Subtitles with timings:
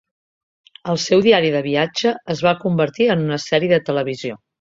[0.93, 4.41] El seu diari de viatge es va convertir en una sèrie de televisió.